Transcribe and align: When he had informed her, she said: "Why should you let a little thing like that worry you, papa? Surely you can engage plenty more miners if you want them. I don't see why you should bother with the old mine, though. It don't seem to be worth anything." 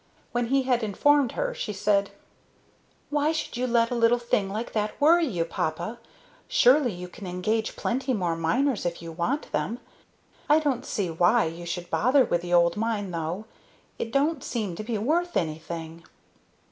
When 0.31 0.47
he 0.47 0.63
had 0.63 0.81
informed 0.81 1.33
her, 1.33 1.53
she 1.53 1.73
said: 1.73 2.09
"Why 3.11 3.31
should 3.31 3.55
you 3.55 3.67
let 3.67 3.91
a 3.91 3.95
little 3.95 4.17
thing 4.17 4.49
like 4.49 4.73
that 4.73 4.99
worry 4.99 5.27
you, 5.27 5.45
papa? 5.45 5.99
Surely 6.47 6.91
you 6.91 7.07
can 7.07 7.27
engage 7.27 7.75
plenty 7.75 8.11
more 8.11 8.35
miners 8.35 8.83
if 8.83 9.03
you 9.03 9.11
want 9.11 9.51
them. 9.51 9.79
I 10.49 10.57
don't 10.57 10.87
see 10.87 11.11
why 11.11 11.45
you 11.45 11.67
should 11.67 11.91
bother 11.91 12.25
with 12.25 12.41
the 12.41 12.51
old 12.51 12.75
mine, 12.77 13.11
though. 13.11 13.45
It 13.99 14.11
don't 14.11 14.43
seem 14.43 14.73
to 14.77 14.83
be 14.83 14.97
worth 14.97 15.37
anything." 15.37 16.03